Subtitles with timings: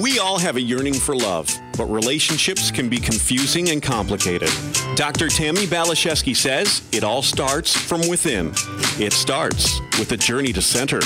[0.00, 1.48] We all have a yearning for love,
[1.78, 4.50] but relationships can be confusing and complicated.
[4.96, 5.28] Dr.
[5.28, 8.50] Tammi Baliszewski says it all starts from within.
[8.98, 11.00] It starts with a journey to center.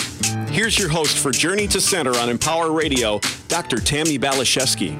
[0.46, 3.76] Here's your host for Journey to Center on Empower Radio, Dr.
[3.76, 4.96] Tammi Baliszewski.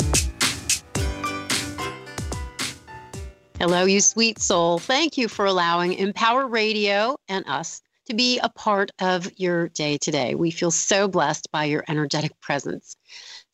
[3.58, 4.78] Hello, you sweet soul.
[4.78, 9.96] Thank you for allowing Empower Radio and us to be a part of your day
[9.96, 10.34] today.
[10.34, 12.97] We feel so blessed by your energetic presence.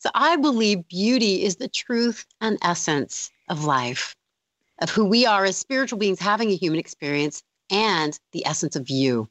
[0.05, 4.15] So I believe beauty is the truth and essence of life,
[4.79, 8.91] of who we are as spiritual beings having a human experience, and the essence of
[8.91, 9.30] you.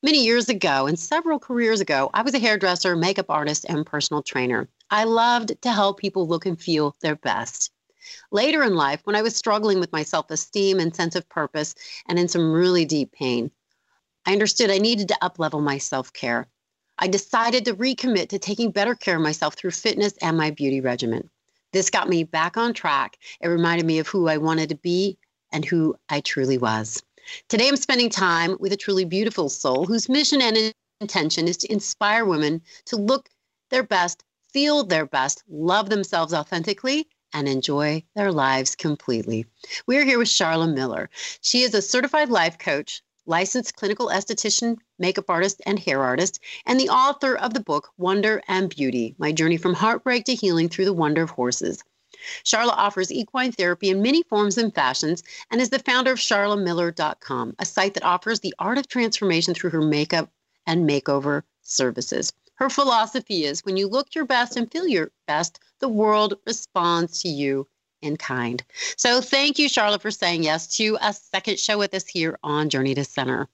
[0.00, 4.22] Many years ago, and several careers ago, I was a hairdresser, makeup artist, and personal
[4.22, 4.68] trainer.
[4.88, 7.72] I loved to help people look and feel their best.
[8.30, 11.74] Later in life, when I was struggling with my self esteem and sense of purpose
[12.06, 13.50] and in some really deep pain,
[14.24, 16.46] I understood I needed to uplevel my self care.
[17.00, 20.80] I decided to recommit to taking better care of myself through fitness and my beauty
[20.80, 21.30] regimen.
[21.72, 23.18] This got me back on track.
[23.40, 25.18] It reminded me of who I wanted to be
[25.52, 27.02] and who I truly was.
[27.48, 31.72] Today, I'm spending time with a truly beautiful soul whose mission and intention is to
[31.72, 33.28] inspire women to look
[33.70, 39.46] their best, feel their best, love themselves authentically, and enjoy their lives completely.
[39.86, 41.10] We're here with Charla Miller.
[41.42, 46.80] She is a certified life coach, licensed clinical esthetician, makeup artist, and hair artist, and
[46.80, 50.86] the author of the book Wonder and Beauty My Journey from Heartbreak to Healing Through
[50.86, 51.84] the Wonder of Horses.
[52.42, 57.54] Charla offers equine therapy in many forms and fashions and is the founder of charlamiller.com,
[57.58, 60.32] a site that offers the art of transformation through her makeup
[60.66, 62.32] and makeover services.
[62.54, 67.20] Her philosophy is when you look your best and feel your best, the world responds
[67.22, 67.68] to you
[68.02, 68.62] in kind.
[68.96, 72.68] So thank you, Charla, for saying yes to a second show with us here on
[72.68, 73.48] Journey to Center.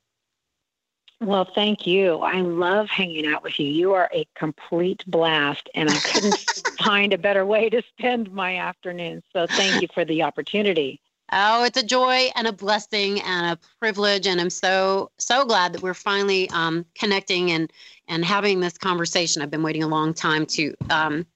[1.21, 2.19] Well, thank you.
[2.19, 3.67] I love hanging out with you.
[3.67, 8.59] You are a complete blast, and I couldn't find a better way to spend my
[8.59, 9.23] afternoon.
[9.33, 11.01] So thank you for the opportunity.
[11.33, 15.73] Oh, it's a joy and a blessing and a privilege, and I'm so so glad
[15.73, 17.73] that we're finally um, connecting and
[18.09, 19.41] and having this conversation.
[19.41, 21.27] I've been waiting a long time to um,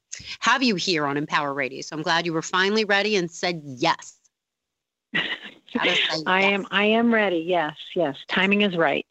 [0.40, 1.80] have you here on Empower Radio.
[1.82, 4.16] So I'm glad you were finally ready and said yes.
[5.12, 6.22] yes.
[6.26, 7.38] I am I am ready.
[7.38, 8.16] Yes, yes.
[8.28, 9.06] Timing is right.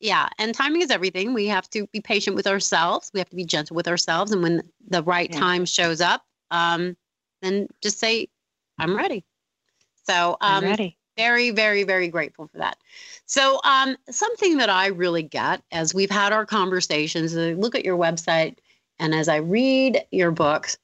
[0.00, 1.34] Yeah, and timing is everything.
[1.34, 3.10] We have to be patient with ourselves.
[3.12, 5.38] We have to be gentle with ourselves, and when the right yeah.
[5.38, 6.96] time shows up, um,
[7.42, 8.28] then just say,
[8.78, 9.24] "I'm ready."
[10.06, 10.96] So um, I'm ready.
[11.16, 12.78] Very, very, very grateful for that.
[13.26, 17.84] So, um, something that I really get as we've had our conversations, I look at
[17.84, 18.56] your website,
[19.00, 20.78] and as I read your books,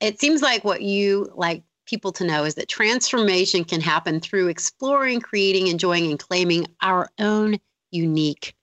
[0.00, 4.48] it seems like what you like people to know is that transformation can happen through
[4.48, 7.58] exploring, creating, enjoying, and claiming our own
[7.90, 8.54] unique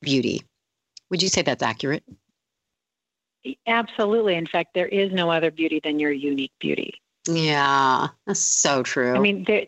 [0.00, 0.42] beauty.
[1.10, 2.04] Would you say that's accurate?
[3.66, 4.34] Absolutely.
[4.34, 6.94] In fact, there is no other beauty than your unique beauty.
[7.28, 9.14] Yeah, that's so true.
[9.14, 9.66] I mean, there,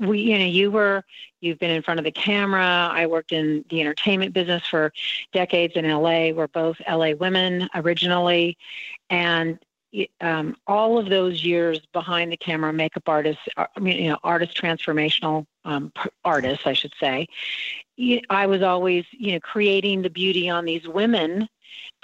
[0.00, 1.04] we, you know, you were,
[1.40, 2.90] you've been in front of the camera.
[2.92, 4.92] I worked in the entertainment business for
[5.32, 6.30] decades in LA.
[6.30, 8.56] We're both LA women originally.
[9.08, 9.58] And
[10.20, 15.46] um, all of those years behind the camera, makeup artists, uh, you know, artist transformational
[15.64, 15.92] um,
[16.24, 17.26] artists, I should say.
[18.30, 21.48] I was always, you know, creating the beauty on these women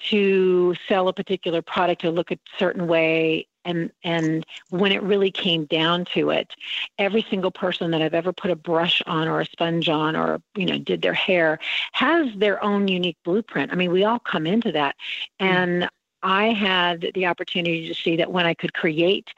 [0.09, 5.31] to sell a particular product to look a certain way and and when it really
[5.31, 6.55] came down to it
[6.99, 10.41] every single person that i've ever put a brush on or a sponge on or
[10.55, 11.59] you know did their hair
[11.93, 14.95] has their own unique blueprint i mean we all come into that
[15.41, 15.47] mm.
[15.47, 15.89] and
[16.23, 19.29] I had the opportunity to see that when I could create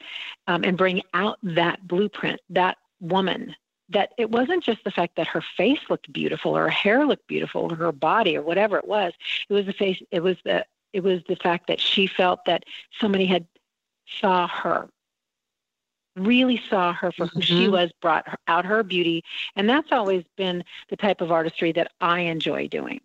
[0.47, 3.55] um, and bring out that blueprint, that woman,
[3.91, 7.27] that it wasn't just the fact that her face looked beautiful or her hair looked
[7.27, 9.13] beautiful or her body or whatever it was.
[9.49, 10.01] It was the face.
[10.11, 12.65] It was the it was the fact that she felt that
[12.99, 13.47] somebody had
[14.21, 14.89] saw her,
[16.17, 17.61] really saw her for who mm-hmm.
[17.61, 19.23] she was, brought her, out her beauty.
[19.57, 23.01] And that's always been the type of artistry that I enjoy doing.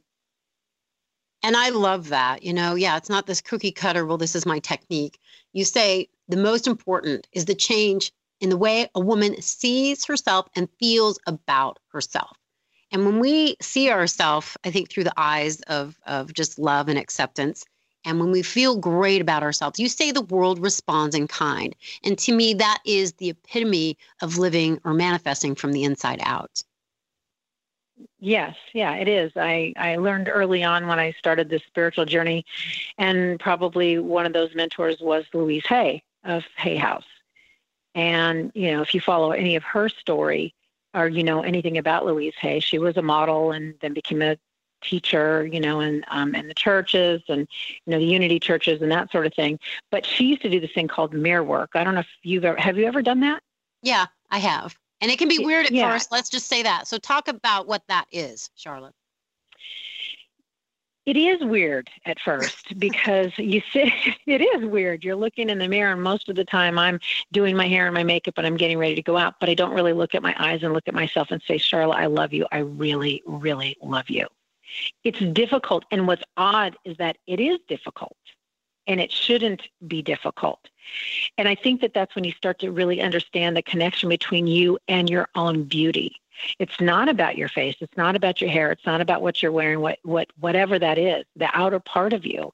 [1.44, 2.44] And I love that.
[2.44, 5.20] You know, yeah, it's not this cookie cutter, well, this is my technique.
[5.52, 10.48] You say the most important is the change in the way a woman sees herself
[10.56, 12.38] and feels about herself.
[12.92, 16.98] And when we see ourselves, I think through the eyes of, of just love and
[16.98, 17.66] acceptance,
[18.06, 21.76] and when we feel great about ourselves, you say the world responds in kind.
[22.04, 26.62] And to me, that is the epitome of living or manifesting from the inside out.
[28.20, 29.32] Yes, yeah, it is.
[29.36, 32.46] I, I learned early on when I started this spiritual journey,
[32.98, 37.06] and probably one of those mentors was Louise Hay of Hay House.
[37.96, 40.56] And, you know, if you follow any of her story
[40.94, 44.38] or you know anything about Louise Hay, she was a model and then became a
[44.84, 47.48] teacher, you know, and um, in the churches and
[47.86, 49.60] you know the Unity churches and that sort of thing.
[49.92, 51.72] But she used to do this thing called mirror work.
[51.74, 53.42] I don't know if you've ever have you ever done that?
[53.82, 55.92] Yeah, I have, and it can be weird at yeah.
[55.92, 56.12] first.
[56.12, 56.88] Let's just say that.
[56.88, 58.92] So talk about what that is, Charla.
[61.06, 63.92] It is weird at first because you sit,
[64.26, 65.04] it is weird.
[65.04, 67.00] You're looking in the mirror, and most of the time I'm
[67.32, 69.54] doing my hair and my makeup and I'm getting ready to go out, but I
[69.54, 72.34] don't really look at my eyes and look at myself and say, Charla, I love
[72.34, 72.46] you.
[72.52, 74.28] I really, really love you.
[75.04, 75.86] It's difficult.
[75.92, 78.18] And what's odd is that it is difficult
[78.88, 80.60] and it shouldn't be difficult.
[81.38, 84.78] And I think that that's when you start to really understand the connection between you
[84.88, 86.16] and your own beauty.
[86.60, 87.76] It's not about your face.
[87.80, 88.72] It's not about your hair.
[88.72, 92.26] It's not about what you're wearing, what, what, whatever that is, the outer part of
[92.26, 92.52] you.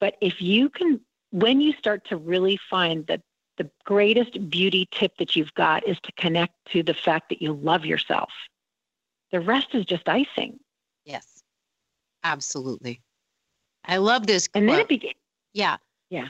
[0.00, 3.22] But if you can, when you start to really find that
[3.58, 7.52] the greatest beauty tip that you've got is to connect to the fact that you
[7.52, 8.30] love yourself,
[9.30, 10.60] the rest is just icing.
[12.24, 13.00] Absolutely.
[13.84, 14.48] I love this.
[14.48, 14.62] Quote.
[14.62, 15.14] And then it begins.
[15.52, 15.76] Yeah.
[16.10, 16.28] Yeah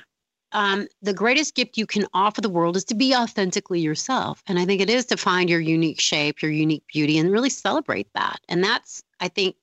[0.53, 4.43] um, the greatest gift you can offer the world is to be authentically yourself.
[4.47, 7.51] And I think it is to find your unique shape, your unique beauty, and really
[7.51, 8.41] celebrate that.
[8.49, 9.57] And that's, I think,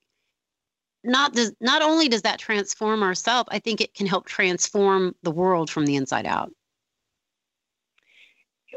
[1.02, 5.30] not does not only does that transform ourselves, I think it can help transform the
[5.30, 6.50] world from the inside out.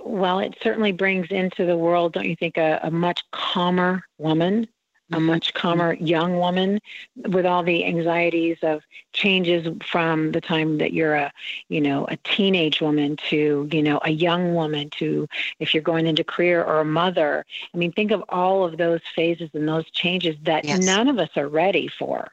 [0.05, 4.67] Well, it certainly brings into the world, don't you think, a, a much calmer woman,
[5.11, 5.25] a mm-hmm.
[5.25, 6.79] much calmer young woman
[7.15, 11.31] with all the anxieties of changes from the time that you're a
[11.69, 15.27] you know a teenage woman to you know a young woman to
[15.59, 17.45] if you're going into career or a mother.
[17.73, 20.83] I mean think of all of those phases and those changes that yes.
[20.83, 22.31] none of us are ready for.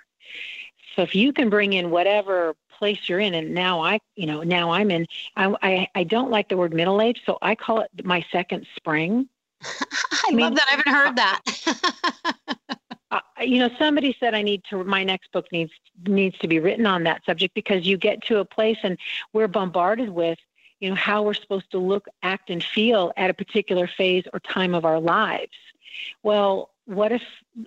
[0.95, 4.43] So if you can bring in whatever place you're in and now i you know
[4.43, 5.07] now i'm in
[5.37, 8.67] i i, I don't like the word middle age so i call it my second
[8.75, 9.29] spring
[9.65, 10.67] I, I mean, love that.
[10.67, 12.57] I haven't heard that.
[13.11, 14.85] uh, you know, somebody said I need to.
[14.85, 15.73] My next book needs
[16.07, 18.99] needs to be written on that subject because you get to a place and
[19.33, 20.39] we're bombarded with,
[20.81, 24.41] you know, how we're supposed to look, act, and feel at a particular phase or
[24.41, 25.53] time of our lives.
[26.23, 27.23] Well, what if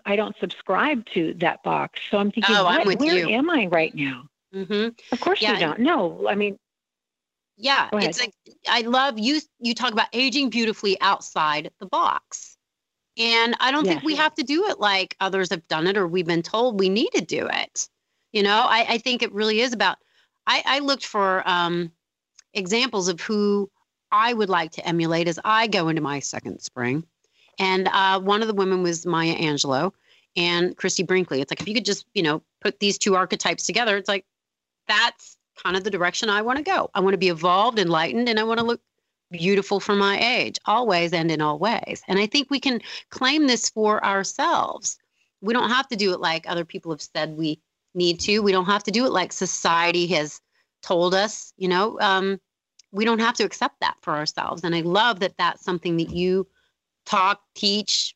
[0.06, 2.00] I don't subscribe to that box?
[2.10, 3.30] So I'm thinking, oh, I'm where you.
[3.30, 4.25] am I right now?
[4.54, 4.89] Mm-hmm.
[5.12, 5.54] Of course yeah.
[5.54, 5.80] you don't.
[5.80, 6.60] No, I mean,
[7.57, 8.33] yeah, it's like
[8.67, 9.39] I love you.
[9.59, 12.57] You talk about aging beautifully outside the box,
[13.17, 13.95] and I don't yes.
[13.95, 16.79] think we have to do it like others have done it, or we've been told
[16.79, 17.88] we need to do it.
[18.31, 19.97] You know, I, I think it really is about.
[20.47, 21.91] I, I looked for um,
[22.53, 23.69] examples of who
[24.11, 27.05] I would like to emulate as I go into my second spring,
[27.59, 29.91] and uh, one of the women was Maya Angelou
[30.35, 31.39] and Christy Brinkley.
[31.39, 34.25] It's like if you could just you know put these two archetypes together, it's like
[34.88, 36.89] that's kind of the direction I want to go.
[36.94, 38.81] I want to be evolved, enlightened, and I want to look
[39.31, 42.03] beautiful for my age, always and in all ways.
[42.07, 44.97] And I think we can claim this for ourselves.
[45.41, 47.59] We don't have to do it like other people have said we
[47.94, 48.39] need to.
[48.39, 50.39] We don't have to do it like society has
[50.81, 51.53] told us.
[51.57, 52.39] You know, um,
[52.91, 54.63] we don't have to accept that for ourselves.
[54.63, 56.47] And I love that that's something that you
[57.05, 58.15] talk, teach,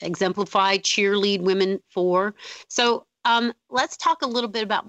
[0.00, 2.34] exemplify, cheerlead women for.
[2.68, 4.86] So um, let's talk a little bit about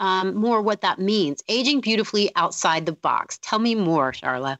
[0.00, 1.42] um, more what that means.
[1.48, 3.38] Aging beautifully outside the box.
[3.42, 4.56] Tell me more, Charla.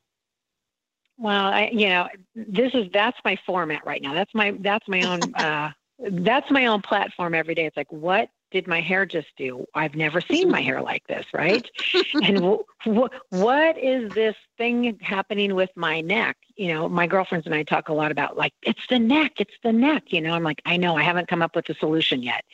[1.19, 4.15] Well, I, you know, this is that's my format right now.
[4.15, 7.67] That's my that's my own uh, that's my own platform every day.
[7.67, 9.64] It's like, what did my hair just do?
[9.75, 11.69] I've never seen my hair like this, right?
[12.20, 16.36] and w- w- what is this thing happening with my neck?
[16.56, 19.55] You know, my girlfriends and I talk a lot about like, it's the neck, it's
[19.63, 20.05] the neck.
[20.13, 22.44] You know, I'm like, I know, I haven't come up with a solution yet.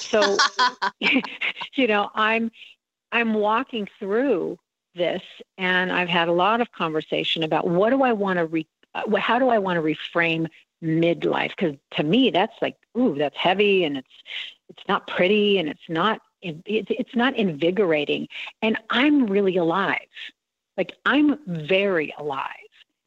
[0.00, 0.42] So,
[1.74, 2.50] you know, I'm
[3.12, 4.58] I'm walking through
[4.94, 5.22] this,
[5.58, 9.16] and I've had a lot of conversation about what do I want to re, uh,
[9.16, 10.46] how do I want to reframe
[10.82, 11.50] midlife?
[11.50, 14.08] Because to me, that's like, ooh, that's heavy, and it's
[14.70, 18.28] it's not pretty and it's not it's not invigorating.
[18.62, 20.08] And i'm really alive.
[20.76, 22.50] Like i'm very alive.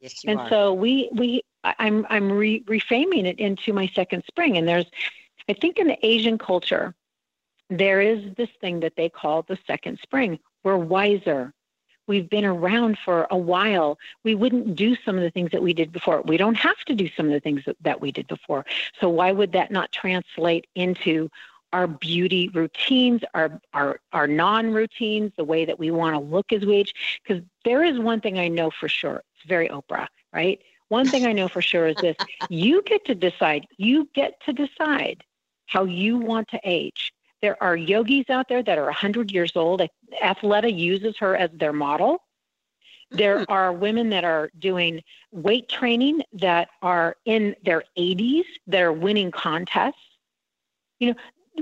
[0.00, 0.48] Yes, and are.
[0.48, 4.56] so we we i'm i'm re- reframing it into my second spring.
[4.56, 4.86] And there's
[5.48, 6.94] i think in the asian culture
[7.70, 10.38] there is this thing that they call the second spring.
[10.62, 11.54] We're wiser
[12.06, 15.72] we've been around for a while, we wouldn't do some of the things that we
[15.72, 16.22] did before.
[16.22, 18.64] We don't have to do some of the things that, that we did before.
[19.00, 21.30] So why would that not translate into
[21.74, 26.64] our beauty routines, our our our non-routines, the way that we want to look as
[26.64, 26.94] we age.
[27.22, 29.24] Because there is one thing I know for sure.
[29.34, 30.60] It's very Oprah, right?
[30.88, 32.16] One thing I know for sure is this:
[32.48, 33.66] you get to decide.
[33.76, 35.24] You get to decide
[35.66, 37.12] how you want to age.
[37.44, 39.82] There are yogis out there that are 100 years old.
[40.22, 42.22] Athleta uses her as their model.
[43.10, 43.52] There mm-hmm.
[43.52, 49.30] are women that are doing weight training that are in their 80s that are winning
[49.30, 50.00] contests.
[51.00, 51.14] You know,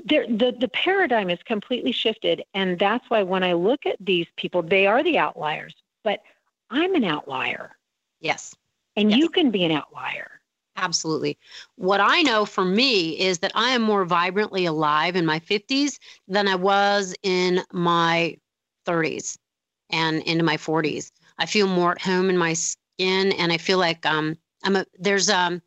[0.05, 4.63] the the paradigm is completely shifted, and that's why when I look at these people,
[4.63, 5.75] they are the outliers,
[6.05, 6.23] but
[6.71, 7.77] I'm an outlier.
[8.21, 8.55] Yes.
[8.95, 9.19] And yes.
[9.19, 10.31] you can be an outlier.
[10.77, 11.39] Absolutely.
[11.77, 15.99] What I know for me is that I am more vibrantly alive in my 50s
[16.29, 18.37] than I was in my
[18.87, 19.39] 30s
[19.91, 21.13] and into my 40s.
[21.39, 24.87] I feel more at home in my skin and I feel like um I'm a
[24.99, 25.61] there's um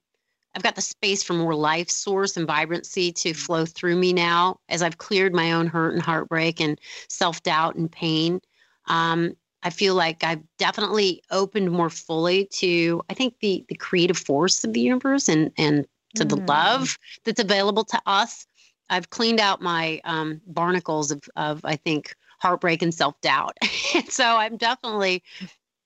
[0.56, 4.60] I've got the space for more life source and vibrancy to flow through me now
[4.70, 8.42] as I've cleared my own hurt and heartbreak and self doubt and pain.
[8.88, 14.18] Um, I feel like I've definitely opened more fully to, I think, the the creative
[14.18, 16.30] force of the universe and and to mm.
[16.30, 18.46] the love that's available to us.
[18.92, 23.58] I've cleaned out my um, barnacles of, of, I think, heartbreak and self doubt.
[23.96, 25.24] and so I'm definitely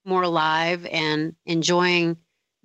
[0.04, 2.18] more alive and enjoying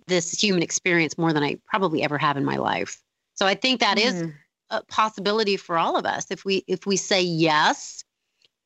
[0.08, 3.02] this human experience more than I probably ever have in my life.
[3.36, 4.06] So I think that mm.
[4.06, 4.32] is
[4.70, 8.04] a possibility for all of us if we if we say yes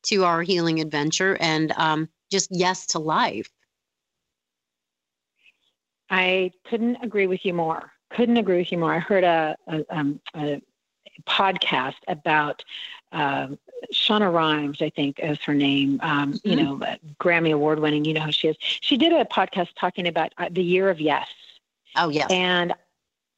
[0.02, 3.50] to our healing adventure and um, just yes to life.
[6.10, 7.92] I couldn't agree with you more.
[8.10, 8.92] Couldn't agree with you more.
[8.94, 10.60] I heard a, a, um, a
[11.26, 12.64] podcast about
[13.12, 13.48] uh,
[13.92, 16.00] Shonda Rhimes, I think is her name.
[16.02, 16.48] Um, mm-hmm.
[16.48, 16.80] You know,
[17.20, 18.04] Grammy award winning.
[18.04, 18.56] You know who she is.
[18.58, 21.28] She did a podcast talking about uh, the year of yes.
[21.96, 22.30] Oh yes.
[22.30, 22.74] And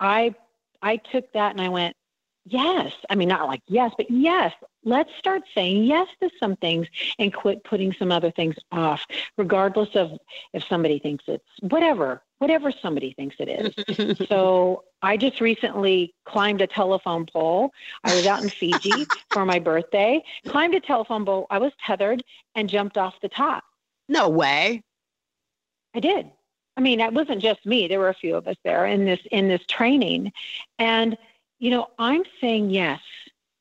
[0.00, 0.34] I
[0.82, 1.96] I took that and I went,
[2.44, 2.92] yes.
[3.08, 4.52] I mean, not like yes, but yes.
[4.84, 9.90] Let's start saying yes to some things and quit putting some other things off, regardless
[9.94, 10.12] of
[10.52, 14.26] if somebody thinks it's whatever, whatever somebody thinks it is.
[14.28, 17.72] so I just recently climbed a telephone pole.
[18.04, 21.46] I was out in Fiji for my birthday, climbed a telephone pole.
[21.50, 22.22] I was tethered
[22.54, 23.62] and jumped off the top.
[24.08, 24.82] No way.
[25.94, 26.30] I did.
[26.76, 27.86] I mean, it wasn't just me.
[27.86, 30.32] There were a few of us there in this in this training.
[30.78, 31.16] And
[31.58, 33.00] you know, I'm saying yes.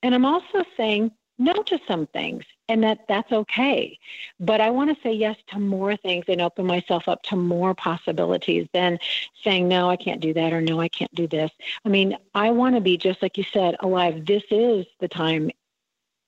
[0.03, 3.98] And I'm also saying no to some things and that that's okay.
[4.39, 7.74] But I want to say yes to more things and open myself up to more
[7.74, 9.00] possibilities than
[9.43, 11.51] saying, no, I can't do that or no, I can't do this.
[11.84, 14.25] I mean, I want to be, just like you said, alive.
[14.25, 15.50] This is the time,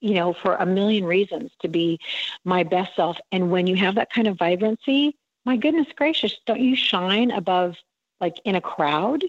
[0.01, 1.99] you know, for a million reasons to be
[2.43, 3.17] my best self.
[3.31, 5.15] And when you have that kind of vibrancy,
[5.45, 7.75] my goodness gracious, don't you shine above
[8.19, 9.23] like in a crowd?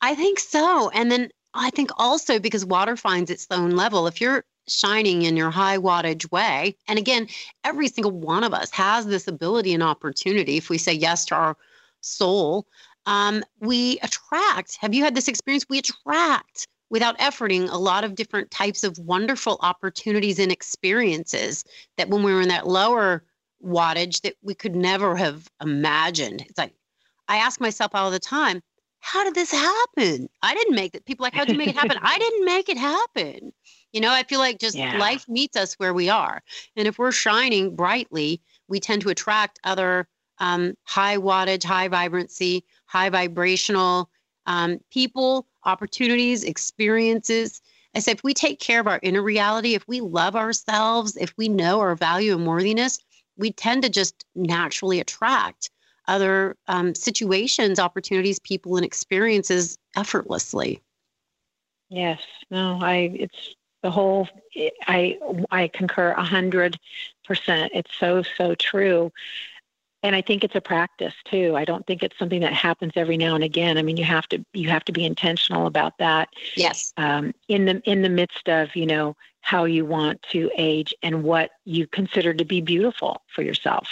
[0.00, 0.90] I think so.
[0.90, 5.36] And then I think also because water finds its own level, if you're shining in
[5.36, 7.28] your high wattage way, and again,
[7.62, 11.34] every single one of us has this ability and opportunity if we say yes to
[11.34, 11.56] our
[12.00, 12.66] soul,
[13.06, 14.76] um, we attract.
[14.76, 15.66] Have you had this experience?
[15.68, 21.64] We attract without efforting a lot of different types of wonderful opportunities and experiences
[21.96, 23.24] that when we were in that lower
[23.64, 26.42] wattage that we could never have imagined.
[26.42, 26.74] It's like
[27.28, 28.62] I ask myself all the time,
[29.04, 30.30] how did this happen?
[30.42, 31.04] I didn't make it.
[31.04, 31.98] People like, how'd you make it happen?
[32.00, 33.52] I didn't make it happen.
[33.92, 34.96] You know, I feel like just yeah.
[34.96, 36.42] life meets us where we are.
[36.74, 40.08] And if we're shining brightly, we tend to attract other
[40.38, 44.08] um, high wattage, high vibrancy, high vibrational
[44.46, 47.60] um, people, opportunities, experiences.
[47.94, 51.34] I said, if we take care of our inner reality, if we love ourselves, if
[51.36, 52.98] we know our value and worthiness,
[53.36, 55.68] we tend to just naturally attract
[56.08, 60.80] other um, situations, opportunities, people, and experiences effortlessly.
[61.88, 62.20] Yes,
[62.50, 64.28] no, I it's the whole.
[64.86, 65.18] I
[65.50, 66.78] I concur a hundred
[67.24, 67.72] percent.
[67.74, 69.12] It's so so true,
[70.02, 71.56] and I think it's a practice too.
[71.56, 73.78] I don't think it's something that happens every now and again.
[73.78, 76.28] I mean, you have to you have to be intentional about that.
[76.56, 76.92] Yes.
[76.96, 81.22] Um, in the in the midst of you know how you want to age and
[81.22, 83.88] what you consider to be beautiful for yourself.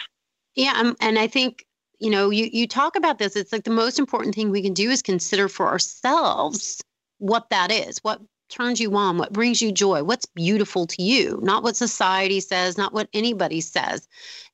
[0.54, 1.66] Yeah, um, and I think
[2.02, 3.36] you know, you you talk about this.
[3.36, 6.82] It's like the most important thing we can do is consider for ourselves
[7.18, 11.38] what that is, what turns you on, what brings you joy, what's beautiful to you,
[11.44, 14.08] not what society says, not what anybody says.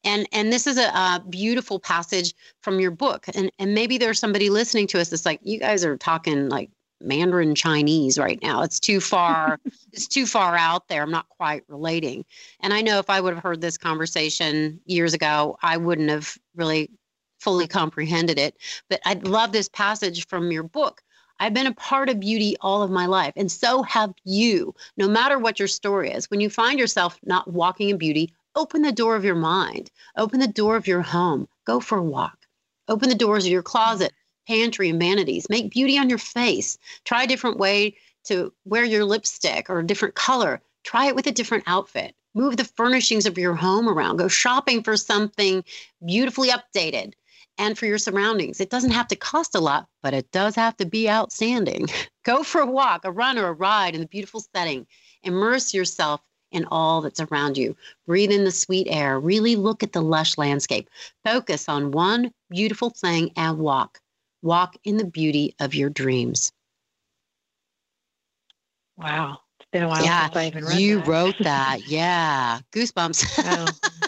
[0.04, 3.24] And and this is a, a beautiful passage from your book.
[3.34, 6.68] And and maybe there's somebody listening to us that's like, you guys are talking like
[7.00, 8.62] Mandarin Chinese right now.
[8.62, 9.58] It's too far.
[9.94, 11.02] it's too far out there.
[11.02, 12.26] I'm not quite relating.
[12.60, 16.36] And I know if I would have heard this conversation years ago, I wouldn't have
[16.54, 16.90] really
[17.38, 18.56] fully comprehended it.
[18.88, 21.02] But I love this passage from your book.
[21.40, 24.74] I've been a part of beauty all of my life, and so have you.
[24.96, 28.82] No matter what your story is, when you find yourself not walking in beauty, open
[28.82, 32.46] the door of your mind, open the door of your home, go for a walk,
[32.88, 34.12] open the doors of your closet,
[34.48, 35.48] pantry, and vanities.
[35.48, 36.76] Make beauty on your face.
[37.04, 40.60] Try a different way to wear your lipstick or a different color.
[40.82, 42.16] Try it with a different outfit.
[42.34, 44.16] Move the furnishings of your home around.
[44.16, 45.64] Go shopping for something
[46.04, 47.12] beautifully updated
[47.58, 48.60] and for your surroundings.
[48.60, 51.88] It doesn't have to cost a lot, but it does have to be outstanding.
[52.24, 54.86] Go for a walk, a run, or a ride in a beautiful setting.
[55.22, 57.76] Immerse yourself in all that's around you.
[58.06, 59.18] Breathe in the sweet air.
[59.20, 60.88] Really look at the lush landscape.
[61.24, 64.00] Focus on one beautiful thing and walk.
[64.42, 66.52] Walk in the beauty of your dreams.
[68.96, 69.40] Wow.
[69.60, 71.08] It's been a while yeah, since I even read you that.
[71.08, 71.82] wrote that.
[71.86, 72.60] Yeah.
[72.72, 73.44] Goosebumps.
[73.44, 73.68] Oh.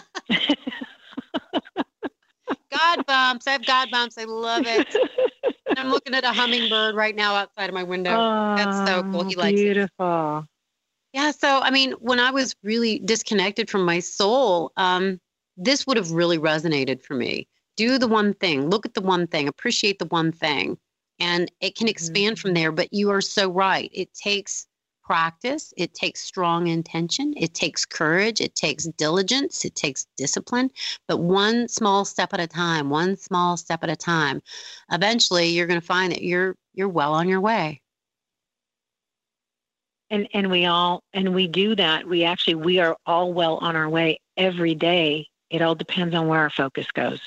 [2.81, 3.47] God bumps.
[3.47, 4.17] I have God bumps.
[4.17, 4.99] I love it.
[5.69, 8.25] And I'm looking at a hummingbird right now outside of my window.
[8.55, 9.23] That's so cool.
[9.23, 9.65] He Oh, likes it.
[9.65, 10.47] beautiful.
[11.13, 11.31] Yeah.
[11.31, 15.19] So, I mean, when I was really disconnected from my soul, um,
[15.57, 17.47] this would have really resonated for me.
[17.77, 20.77] Do the one thing, look at the one thing, appreciate the one thing,
[21.19, 22.71] and it can expand from there.
[22.71, 23.89] But you are so right.
[23.93, 24.67] It takes
[25.11, 30.71] practice, it takes strong intention, it takes courage, it takes diligence, it takes discipline.
[31.05, 34.41] But one small step at a time, one small step at a time,
[34.89, 37.81] eventually you're going to find that you're you're well on your way.
[40.09, 42.07] and and we all and we do that.
[42.07, 45.27] We actually we are all well on our way every day.
[45.49, 47.19] It all depends on where our focus goes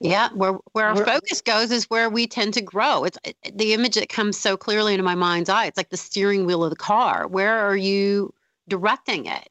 [0.00, 3.04] Yeah, where where our focus goes is where we tend to grow.
[3.04, 3.18] It's
[3.52, 5.66] the image that comes so clearly into my mind's eye.
[5.66, 7.26] It's like the steering wheel of the car.
[7.28, 8.32] Where are you
[8.66, 9.50] directing it?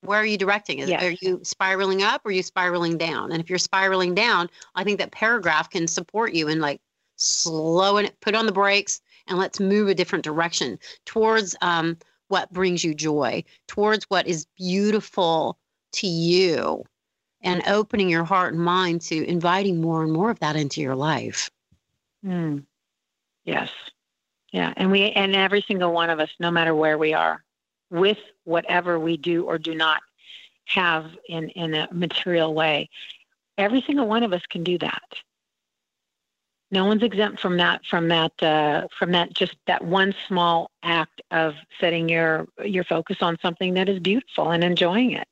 [0.00, 0.88] Where are you directing it?
[0.88, 1.02] Yes.
[1.02, 3.30] Are you spiraling up or are you spiraling down?
[3.30, 6.80] And if you're spiraling down, I think that paragraph can support you in like
[7.14, 11.96] slowing it, put on the brakes, and let's move a different direction towards um,
[12.28, 15.56] what brings you joy, towards what is beautiful
[15.92, 16.84] to you
[17.42, 20.96] and opening your heart and mind to inviting more and more of that into your
[20.96, 21.50] life.
[22.22, 22.58] Hmm.
[23.44, 23.70] yes
[24.52, 27.44] yeah and we and every single one of us no matter where we are
[27.90, 30.00] with whatever we do or do not
[30.64, 32.90] have in in a material way
[33.56, 35.02] every single one of us can do that
[36.70, 41.22] no one's exempt from that from that uh, from that just that one small act
[41.30, 45.28] of setting your your focus on something that is beautiful and enjoying it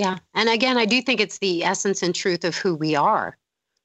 [0.00, 0.16] Yeah.
[0.32, 3.36] And again, I do think it's the essence and truth of who we are.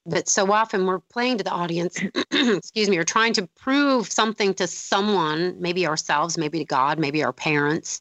[0.05, 2.00] But so often we're playing to the audience,
[2.31, 7.22] excuse me, or trying to prove something to someone, maybe ourselves, maybe to God, maybe
[7.22, 8.00] our parents,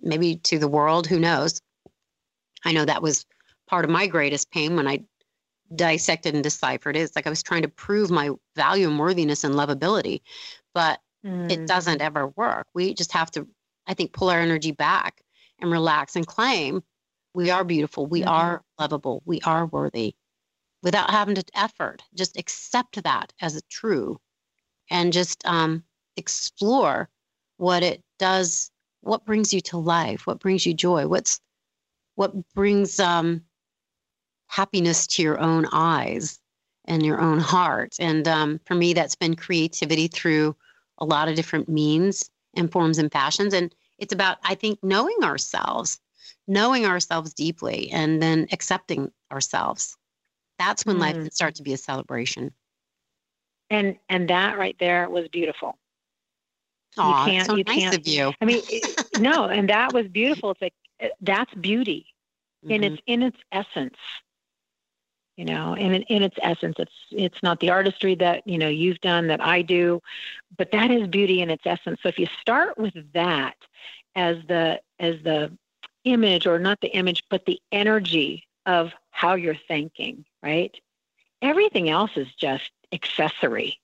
[0.00, 1.60] maybe to the world, who knows.
[2.64, 3.26] I know that was
[3.68, 5.04] part of my greatest pain when I
[5.76, 7.00] dissected and deciphered it.
[7.00, 10.22] It's like I was trying to prove my value and worthiness and lovability,
[10.72, 11.66] but it mm.
[11.66, 12.68] doesn't ever work.
[12.72, 13.46] We just have to,
[13.86, 15.20] I think, pull our energy back
[15.60, 16.82] and relax and claim
[17.34, 18.28] we are beautiful, we Mhm.
[18.28, 20.14] are lovable, we are worthy
[20.82, 22.02] without having to effort.
[22.14, 24.20] Just accept that as a true
[24.90, 25.84] and just um,
[26.16, 27.08] explore
[27.56, 31.40] what it does, what brings you to life, what brings you joy, what's
[32.16, 33.44] what brings um,
[34.48, 36.38] happiness to your own eyes
[36.86, 37.94] and your own heart.
[38.00, 40.56] And um, for me, that's been creativity through
[40.98, 43.54] a lot of different means and forms and fashions.
[43.54, 46.00] And it's about, I think, knowing ourselves,
[46.46, 49.96] knowing ourselves deeply, and then accepting ourselves.
[50.58, 51.22] That's when life Mm.
[51.22, 52.52] can start to be a celebration.
[53.70, 55.78] and and that right there was beautiful
[56.98, 58.32] Aw, can't- so you nice can't- of you.
[58.40, 58.60] i mean
[59.16, 62.06] no and that was beautiful it's like uh, that's beauty
[62.68, 62.84] in Mhm.
[62.94, 63.96] its in its essence
[65.36, 69.00] you know in in its essence it's it's not the artistry that you know you've
[69.00, 70.00] done that i do
[70.58, 73.56] but that is beauty in its essence so if you start with that
[74.16, 75.56] as the as the
[76.04, 80.76] image or not the image but the energy of how you're thinking right
[81.42, 83.78] everything else is just accessory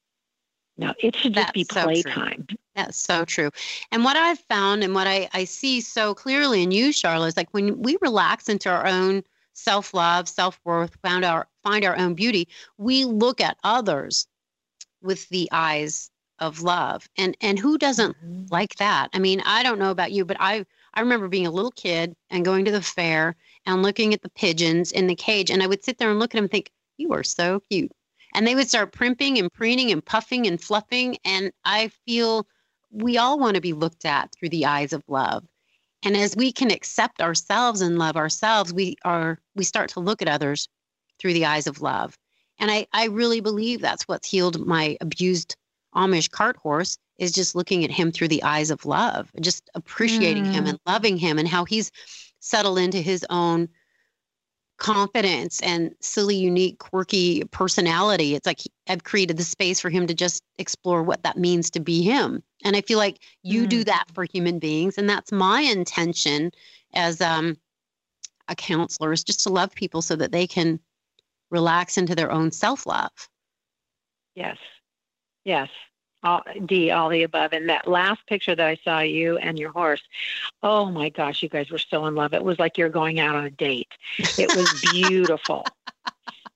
[0.79, 2.12] no it should just be That's so true.
[2.14, 3.50] playtime That's so true.
[3.90, 7.37] And what I've found and what I, I see so clearly in you, Charla, is
[7.37, 11.96] like when we relax into our own self love, self worth, found our find our
[11.96, 12.48] own beauty,
[12.79, 14.26] we look at others
[15.02, 17.09] with the eyes of love.
[17.16, 18.50] And and who doesn't Mhm.
[18.50, 19.09] like that?
[19.12, 22.16] I mean, I don't know about you, but I I remember being a little kid
[22.30, 25.66] and going to the fair and looking at the pigeons in the cage, and I
[25.66, 27.92] would sit there and look at them and think, "You are so cute."
[28.35, 32.46] And they would start primping and preening and puffing and fluffing, and I feel
[32.90, 35.46] we all want to be looked at through the eyes of love.
[36.02, 40.22] And as we can accept ourselves and love ourselves, we are we start to look
[40.22, 40.68] at others
[41.18, 42.16] through the eyes of love.
[42.59, 45.56] And I, I really believe that's what's healed my abused
[45.94, 50.44] Amish cart horse is just looking at him through the eyes of love, just appreciating
[50.44, 50.70] him Mm.
[50.70, 51.90] and loving him and how he's
[52.40, 53.68] settled into his own
[54.79, 58.35] confidence and silly, unique, quirky personality.
[58.35, 61.70] It's like he, I've created the space for him to just explore what that means
[61.70, 62.42] to be him.
[62.62, 63.87] And I feel like you do Mm.
[63.87, 64.98] that for human beings.
[64.98, 66.52] And that's my intention
[66.92, 67.57] as um,
[68.48, 70.79] a counselor is just to love people so that they can
[71.50, 73.11] relax into their own self love.
[74.35, 74.59] Yes.
[75.44, 75.68] Yes.
[76.27, 77.53] All, D, all the above.
[77.53, 80.03] And that last picture that I saw you and your horse,
[80.61, 82.35] oh my gosh, you guys were so in love.
[82.35, 83.93] It was like you're going out on a date.
[84.19, 85.65] It was beautiful.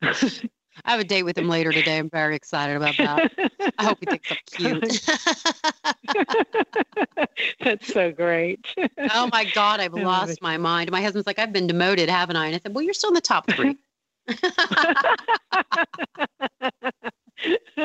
[0.02, 1.98] I have a date with him later today.
[1.98, 3.30] I'm very excited about that.
[3.78, 5.08] I hope he thinks I'm cute.
[7.60, 8.66] That's so great.
[9.12, 10.90] oh my God, I've lost my mind.
[10.90, 12.46] My husband's like, I've been demoted, haven't I?
[12.46, 13.76] And I said, Well, you're still in the top three.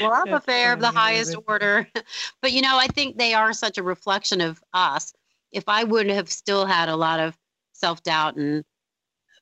[0.00, 1.88] love affair of the highest order.
[2.42, 5.12] But you know, I think they are such a reflection of us.
[5.50, 7.36] If I would have still had a lot of
[7.72, 8.64] self doubt and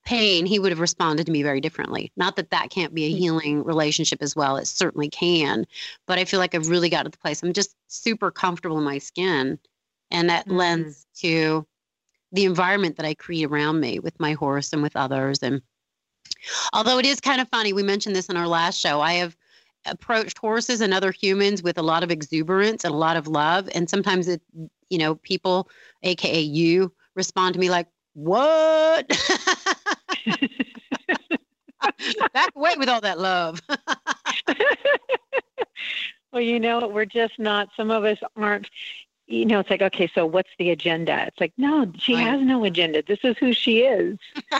[0.04, 2.12] pain, he would have responded to me very differently.
[2.16, 3.18] Not that that can't be a mm-hmm.
[3.18, 4.56] healing relationship as well.
[4.56, 5.66] It certainly can.
[6.06, 8.84] But I feel like I've really got to the place I'm just super comfortable in
[8.84, 9.58] my skin.
[10.10, 10.56] And that mm-hmm.
[10.56, 11.66] lends to
[12.32, 15.38] the environment that I create around me with my horse and with others.
[15.42, 15.62] And
[16.72, 19.36] although it is kind of funny, we mentioned this in our last show, I have
[19.86, 23.68] approached horses and other humans with a lot of exuberance and a lot of love.
[23.74, 24.40] And sometimes it,
[24.90, 25.68] you know, people,
[26.02, 29.08] AKA you, respond to me like, what?
[32.32, 33.60] Back away with all that love.
[36.32, 38.68] well, you know, we're just not, some of us aren't,
[39.26, 41.26] you know, it's like, okay, so what's the agenda?
[41.26, 43.02] It's like, no, she has no agenda.
[43.02, 44.18] This is who she is.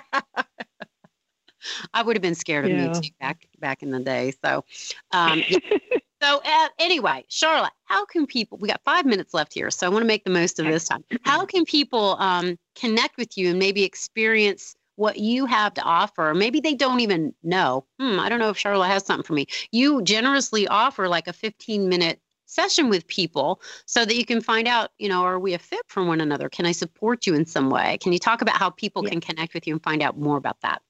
[1.94, 2.88] I would have been scared of yeah.
[2.88, 4.32] me too back back in the day.
[4.44, 4.64] So,
[5.12, 5.42] um,
[6.22, 8.58] so uh, anyway, Charla, how can people?
[8.58, 10.88] We got five minutes left here, so I want to make the most of this
[10.88, 11.04] time.
[11.22, 16.32] How can people um, connect with you and maybe experience what you have to offer?
[16.34, 17.84] Maybe they don't even know.
[17.98, 19.46] Hmm, I don't know if Charla has something for me.
[19.70, 22.20] You generously offer like a 15 minute
[22.52, 25.82] session with people so that you can find out, you know, are we a fit
[25.88, 26.48] for one another?
[26.48, 27.98] Can I support you in some way?
[27.98, 29.10] Can you talk about how people yeah.
[29.10, 30.82] can connect with you and find out more about that?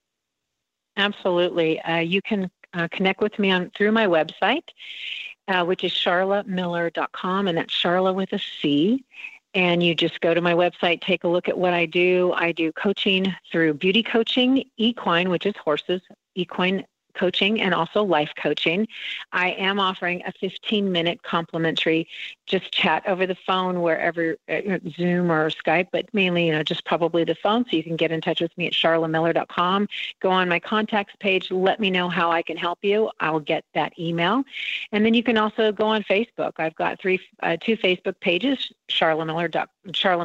[0.96, 1.80] Absolutely.
[1.80, 4.68] Uh, you can uh, connect with me on through my website,
[5.48, 9.04] uh, which is charlamiller.com, and that's Charla with a C.
[9.54, 12.32] And you just go to my website, take a look at what I do.
[12.34, 16.00] I do coaching through beauty coaching, equine, which is horses,
[16.34, 18.88] equine coaching and also life coaching.
[19.32, 22.08] I am offering a 15 minute complimentary
[22.52, 26.84] just chat over the phone wherever uh, Zoom or Skype, but mainly, you know, just
[26.84, 27.64] probably the phone.
[27.64, 29.88] So you can get in touch with me at charlamiller.com.
[30.20, 31.50] Go on my contacts page.
[31.50, 33.10] Let me know how I can help you.
[33.20, 34.44] I'll get that email.
[34.92, 36.52] And then you can also go on Facebook.
[36.58, 38.70] I've got three, uh, two Facebook pages.
[38.88, 39.48] Charla Miller,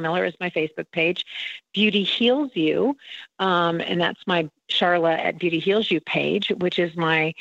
[0.01, 1.25] Miller is my Facebook page.
[1.73, 2.97] Beauty Heals You,
[3.39, 7.33] um, and that's my Charla at Beauty Heals You page, which is my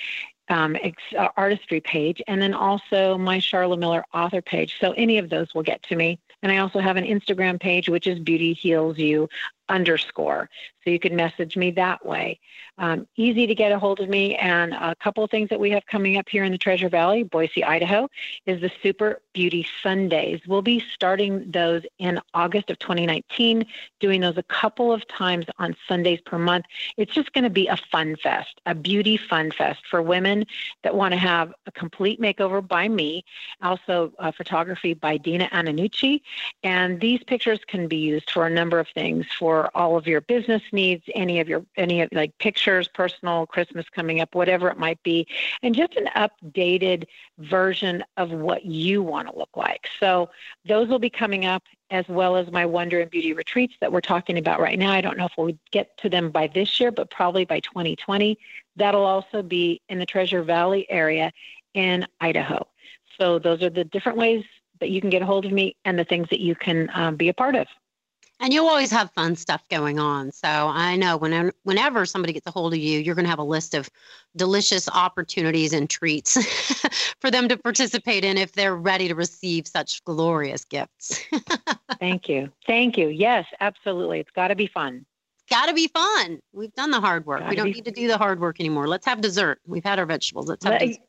[0.48, 4.76] um, ex- uh, artistry page, and then also my Charla Miller author page.
[4.80, 6.18] So any of those will get to me.
[6.42, 9.28] And I also have an Instagram page, which is Beauty Heals You
[9.68, 10.48] underscore.
[10.84, 12.38] So you can message me that way.
[12.78, 14.36] Um, easy to get a hold of me.
[14.36, 17.24] And a couple of things that we have coming up here in the Treasure Valley,
[17.24, 18.08] Boise, Idaho,
[18.46, 20.40] is the Super Beauty Sundays.
[20.46, 23.66] We'll be starting those in August of 2019,
[23.98, 26.66] doing those a couple of times on Sundays per month.
[26.96, 30.46] It's just going to be a fun fest, a beauty fun fest for women
[30.84, 33.24] that want to have a complete makeover by me,
[33.60, 36.20] also photography by Dina Antonucci.
[36.62, 40.20] And these pictures can be used for a number of things for all of your
[40.20, 44.78] business needs, any of your any of like pictures, personal, Christmas coming up, whatever it
[44.78, 45.26] might be,
[45.62, 47.04] and just an updated
[47.38, 49.88] version of what you want to look like.
[50.00, 50.30] So
[50.66, 54.00] those will be coming up as well as my Wonder and Beauty retreats that we're
[54.00, 54.92] talking about right now.
[54.92, 58.38] I don't know if we'll get to them by this year, but probably by 2020.
[58.76, 61.32] That'll also be in the Treasure Valley area
[61.74, 62.66] in Idaho.
[63.18, 64.44] So those are the different ways
[64.80, 67.16] that you can get a hold of me and the things that you can um,
[67.16, 67.66] be a part of.
[68.38, 70.30] And you always have fun stuff going on.
[70.30, 73.38] So I know whenever, whenever somebody gets a hold of you, you're going to have
[73.38, 73.88] a list of
[74.36, 76.36] delicious opportunities and treats
[77.20, 81.24] for them to participate in if they're ready to receive such glorious gifts.
[81.98, 82.52] Thank you.
[82.66, 83.08] Thank you.
[83.08, 84.20] Yes, absolutely.
[84.20, 85.06] It's got to be fun.
[85.48, 86.40] Got to be fun.
[86.52, 87.40] We've done the hard work.
[87.40, 88.88] Gotta we don't need to do the hard work anymore.
[88.88, 89.60] Let's have dessert.
[89.66, 90.48] We've had our vegetables.
[90.48, 91.00] Let's have dessert.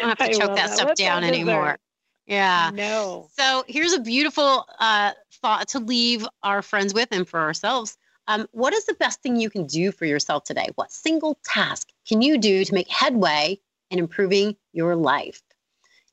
[0.00, 1.78] don't have to choke that, that stuff down anymore.
[2.26, 2.70] Yeah.
[2.74, 3.28] No.
[3.38, 7.96] So here's a beautiful uh, thought to leave our friends with and for ourselves.
[8.28, 10.68] Um, what is the best thing you can do for yourself today?
[10.74, 13.60] What single task can you do to make headway
[13.90, 15.40] in improving your life?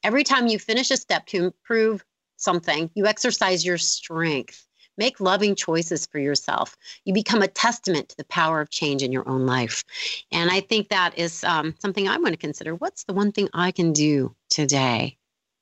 [0.03, 2.03] Every time you finish a step to improve
[2.37, 4.67] something, you exercise your strength.
[4.95, 6.77] Make loving choices for yourself.
[7.03, 9.83] You become a testament to the power of change in your own life.
[10.31, 12.75] And I think that is um, something I'm going to consider.
[12.75, 15.17] What's the one thing I can do today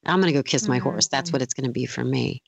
[0.06, 0.90] I'm going to go kiss my mm-hmm.
[0.90, 1.08] horse.
[1.08, 2.42] That's what it's going to be for me.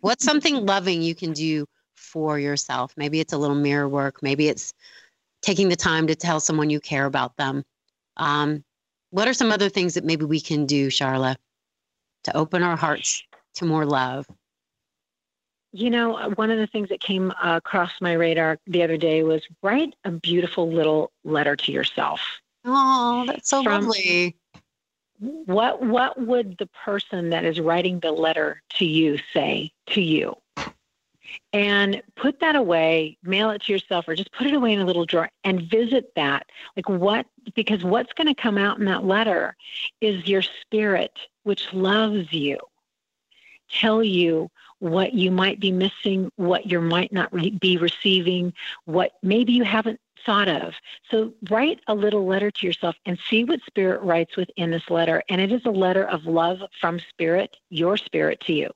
[0.00, 2.92] What's something loving you can do for yourself?
[2.96, 4.22] Maybe it's a little mirror work.
[4.22, 4.72] Maybe it's
[5.42, 7.64] taking the time to tell someone you care about them.
[8.16, 8.64] Um,
[9.10, 11.36] what are some other things that maybe we can do, Charla,
[12.24, 13.22] to open our hearts
[13.56, 14.26] to more love?
[15.72, 19.42] You know, one of the things that came across my radar the other day was
[19.62, 22.20] write a beautiful little letter to yourself.
[22.64, 24.36] Oh, that's so From, lovely.
[25.18, 30.36] What what would the person that is writing the letter to you say to you?
[31.52, 34.84] and put that away, mail it to yourself, or just put it away in a
[34.84, 36.46] little drawer and visit that.
[36.76, 39.56] Like what, because what's going to come out in that letter
[40.00, 41.12] is your spirit,
[41.44, 42.58] which loves you,
[43.70, 44.50] tell you
[44.80, 48.52] what you might be missing, what you might not re- be receiving,
[48.84, 50.74] what maybe you haven't thought of.
[51.10, 55.22] So write a little letter to yourself and see what spirit writes within this letter.
[55.28, 58.70] And it is a letter of love from spirit, your spirit to you.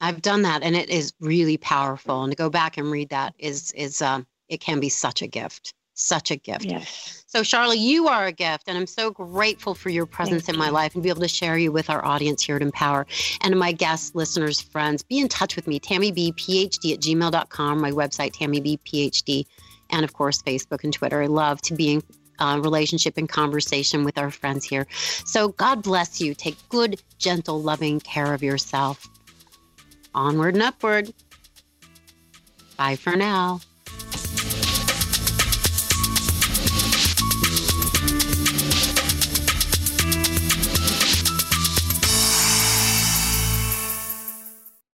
[0.00, 2.22] I've done that, and it is really powerful.
[2.22, 5.26] And to go back and read that is is um, it can be such a
[5.26, 6.66] gift, such a gift.
[6.66, 7.24] Yes.
[7.26, 10.58] So, Charla, you are a gift, and I'm so grateful for your presence Thank in
[10.58, 10.72] my you.
[10.72, 13.06] life and be able to share you with our audience here at Empower
[13.40, 15.02] and my guests, listeners, friends.
[15.02, 19.46] Be in touch with me, Tammi B, PhD at gmail.com, my website, tammibphd,
[19.90, 21.22] and of course, Facebook and Twitter.
[21.22, 22.02] I love to be in
[22.38, 24.86] uh, relationship and conversation with our friends here.
[25.24, 26.34] So, God bless you.
[26.34, 29.08] Take good, gentle, loving care of yourself
[30.14, 31.12] onward and upward.
[32.76, 33.60] Bye for now.